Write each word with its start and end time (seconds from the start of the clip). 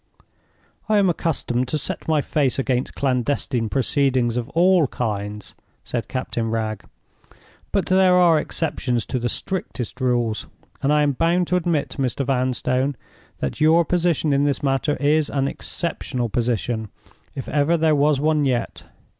"I 0.89 0.97
am 0.97 1.11
accustomed 1.11 1.67
to 1.67 1.77
set 1.77 2.07
my 2.07 2.21
face 2.21 2.57
against 2.57 2.95
clandestine 2.95 3.69
proceedings 3.69 4.35
of 4.35 4.49
all 4.49 4.87
kinds," 4.87 5.53
said 5.83 6.07
Captain 6.07 6.49
Wragge. 6.49 6.81
"But 7.71 7.85
there 7.85 8.15
are 8.17 8.39
exceptions 8.39 9.05
to 9.05 9.19
the 9.19 9.29
strictest 9.29 10.01
rules; 10.01 10.47
and 10.81 10.91
I 10.91 11.03
am 11.03 11.11
bound 11.11 11.45
to 11.49 11.55
admit, 11.55 11.97
Mr. 11.99 12.25
Vanstone, 12.25 12.95
that 13.41 13.61
your 13.61 13.85
position 13.85 14.33
in 14.33 14.43
this 14.43 14.63
matter 14.63 14.95
is 14.95 15.29
an 15.29 15.47
exceptional 15.47 16.29
position, 16.29 16.89
if 17.35 17.47
ever 17.47 17.77
there 17.77 17.93
was 17.95 18.19
one 18.19 18.43
yet. 18.43 18.81